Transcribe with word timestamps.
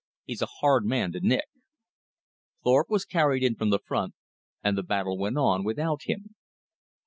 "He's 0.25 0.41
a 0.41 0.47
hard 0.61 0.83
man 0.83 1.11
to 1.11 1.19
nick." 1.19 1.45
Thorpe 2.63 2.89
was 2.89 3.05
carried 3.05 3.43
in 3.43 3.53
from 3.53 3.69
the 3.69 3.77
front, 3.77 4.15
and 4.63 4.75
the 4.75 4.81
battle 4.81 5.15
went 5.19 5.37
on 5.37 5.63
without 5.63 6.05
him. 6.05 6.33